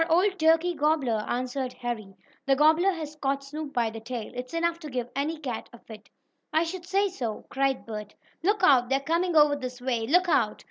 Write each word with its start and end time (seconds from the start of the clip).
"Our 0.01 0.11
old 0.11 0.39
turkey 0.39 0.73
gobbler," 0.73 1.23
answered 1.27 1.73
Harry. 1.73 2.15
"The 2.47 2.55
gobbler 2.55 2.89
has 2.91 3.15
caught 3.17 3.43
Snoop 3.43 3.71
by 3.71 3.91
the 3.91 3.99
tail. 3.99 4.31
It's 4.33 4.51
enough 4.55 4.79
to 4.79 4.89
give 4.89 5.11
any 5.15 5.37
cat 5.37 5.69
a 5.71 5.77
fit." 5.77 6.09
"I 6.51 6.63
should 6.63 6.87
say 6.87 7.07
so!" 7.07 7.45
cried 7.51 7.85
Bert. 7.85 8.15
"Look 8.41 8.63
out! 8.63 8.89
They're 8.89 8.99
coming 8.99 9.35
over 9.35 9.55
this 9.55 9.79
way! 9.79 10.07
Look 10.07 10.27
out!" 10.27 10.59